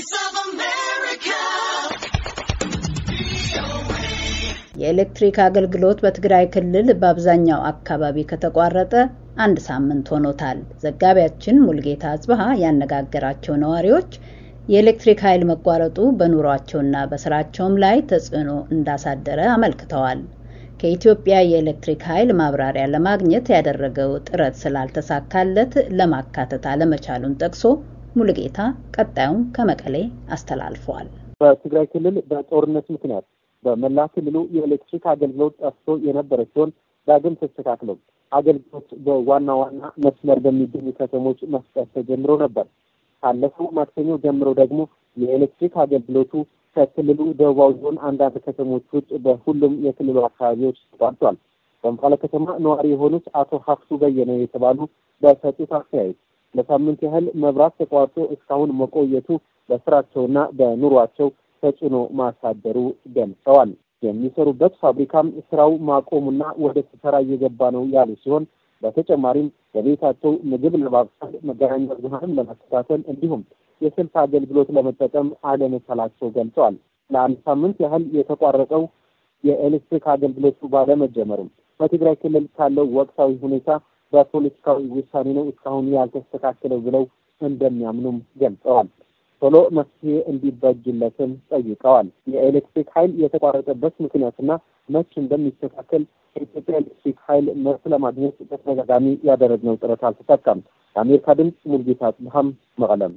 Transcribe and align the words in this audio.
Voice 0.00 0.18
of 0.18 0.34
America. 0.42 1.38
የኤሌክትሪክ 4.80 5.36
አገልግሎት 5.46 5.98
በትግራይ 6.04 6.44
ክልል 6.54 6.88
በአብዛኛው 7.00 7.60
አካባቢ 7.70 8.24
ከተቋረጠ 8.30 8.94
አንድ 9.44 9.58
ሳምንት 9.66 10.06
ሆኖታል። 10.14 10.60
ዘጋቢያችን 10.84 11.60
ሙልጌታ 11.66 12.12
አጽበሃ 12.12 12.46
ያነጋገራቸው 12.62 13.56
ነዋሪዎች 13.64 14.10
የኤሌክትሪክ 14.68 15.20
ኃይል 15.26 15.44
መቋረጡ 15.52 15.98
በኑሯቸውና 16.20 17.04
በስራቸውም 17.12 17.76
ላይ 17.84 17.98
ተጽዕኖ 18.12 18.50
እንዳሳደረ 18.76 19.42
አመልክተዋል። 19.56 20.22
ከኢትዮጵያ 20.80 21.36
የኤሌክትሪክ 21.44 22.02
ኃይል 22.10 22.32
ማብራሪያ 22.38 22.86
ለማግኘት 22.94 23.48
ያደረገው 23.56 24.12
ጥረት 24.28 24.56
ስላልተሳካለት 24.62 25.72
ለማካተት 25.98 26.66
አለመቻሉን 26.72 27.38
ጠቅሶ 27.42 27.64
ሙልጌታ 28.16 28.58
ቀጣዩን 28.94 29.42
ከመቀሌ 29.56 29.96
አስተላልፏል። 30.34 31.06
በትግራይ 31.40 31.86
ክልል 31.92 32.16
በጦርነት 32.30 32.86
ምክንያት 32.94 33.24
በመላ 33.64 33.98
ክልሉ 34.14 34.36
የኤሌክትሪክ 34.54 35.04
አገልግሎት 35.12 35.54
ጠፍቶ 35.62 35.96
የነበረ 36.06 36.40
ሲሆን 36.50 36.70
ዳግም 37.08 37.34
ተስተካክለው 37.40 37.96
አገልግሎት 38.32 38.88
በዋና 39.06 39.50
ዋና 39.60 39.82
መስመር 40.04 40.38
በሚገኙ 40.44 40.86
ከተሞች 40.98 41.40
መስጠት 41.54 41.88
ተጀምሮ 41.96 42.34
ነበር። 42.42 42.66
ካለፈው 43.22 43.68
ማክሰኞ 43.78 44.10
ጀምሮ 44.24 44.48
ደግሞ 44.60 44.80
የኤሌክትሪክ 45.16 45.74
አገልግሎቱ 45.84 46.32
ከክልሉ 46.76 47.20
ደቡባዊ 47.38 47.72
ዞን 47.82 47.96
አንዳንድ 48.08 48.36
ከተሞች 48.44 48.84
ውጭ 48.96 49.10
በሁሉም 49.24 49.74
የክልሉ 49.86 50.18
አካባቢዎች 50.28 50.78
ተቋርጧል። 50.90 51.38
በመቀለ 51.84 52.14
ከተማ 52.22 52.46
ነዋሪ 52.64 52.86
የሆኑት 52.92 53.26
አቶ 53.40 53.60
ሀፍቱ 53.66 53.98
በየነ 54.02 54.32
የተባሉ 54.40 54.78
በሰጡት 55.22 55.70
አስተያየት 55.78 56.18
ለሳምንት 56.54 57.00
ያህል 57.06 57.26
መብራት 57.42 57.74
ተቋርጦ 57.80 58.16
እስካሁን 58.34 58.70
መቆየቱ 58.80 59.28
በስራቸውና 59.68 60.38
በኑሯቸው 60.58 61.28
ተጽዕኖ 61.62 61.96
ማሳደሩ 62.20 62.78
ገልጸዋል። 63.16 63.70
የሚሰሩበት 64.02 64.74
ፋብሪካም 64.82 65.26
ስራው 65.48 65.72
ማቆሙና 65.88 66.42
ወደ 66.64 66.78
ስሰራ 66.86 67.14
እየገባ 67.24 67.70
ነው 67.74 67.82
ያሉ 67.94 68.10
ሲሆን 68.22 68.44
በተጨማሪም 68.82 69.48
በቤታቸው 69.74 70.32
ምግብ 70.50 70.74
ለማብሰል፣ 70.82 71.32
መገናኛ 71.48 71.88
ብዙኃንም 71.98 72.36
ለመከታተል 72.38 73.00
እንዲሁም 73.12 73.42
የስልክ 73.80 74.14
አገልግሎት 74.22 74.68
ለመጠቀም 74.76 75.28
አለመቻላቸው 75.50 76.28
ገልጸዋል። 76.36 76.74
ለአንድ 77.10 77.38
ሳምንት 77.46 77.76
ያህል 77.84 78.04
የተቋረጠው 78.16 78.82
የኤሌክትሪክ 79.44 80.04
አገልግሎቱ 80.14 80.60
ባለመጀመሩም 80.72 81.48
በትግራይ 81.80 82.16
ክልል 82.22 82.44
ካለው 82.56 82.86
ወቅታዊ 82.98 83.30
ሁኔታ 83.44 83.68
በፖለቲካዊ 84.12 84.80
ውሳኔ 84.96 85.28
ነው 85.38 85.44
እስካሁን 85.50 85.88
ያልተስተካከለው 85.96 86.80
ብለው 86.86 87.04
እንደሚያምኑም 87.40 88.16
ገልጸዋል። 88.40 88.88
ቶሎ 89.42 89.56
መፍትሄ 89.76 90.14
እንዲበጅለትም 90.30 91.30
ጠይቀዋል። 91.52 92.08
የኤሌክትሪክ 92.32 92.88
ኃይል 92.96 93.12
የተቋረጠበት 93.22 93.94
ምክንያትና 94.06 94.50
መች 94.88 95.12
እንደሚስተካከል 95.22 96.02
ከኢትዮጵያ 96.36 96.74
ኤሌክትሪክ 96.76 97.18
ኃይል 97.28 97.46
መልስ 97.64 97.82
ለማግኘት 97.92 98.36
በተደጋጋሚ 98.42 99.06
ያደረግነው 99.30 99.78
ጥረት 99.82 100.04
አልተሳካም። 100.08 100.60
የአሜሪካ 100.96 101.34
ድምፅ 101.38 101.58
ሙልጌታ 101.72 102.02
አጽብሃም 102.08 102.48
መቀለም 102.78 103.12